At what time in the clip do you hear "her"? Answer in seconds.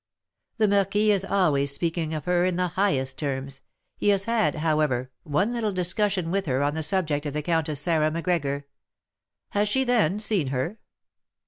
2.25-2.43, 6.47-6.63, 10.47-10.79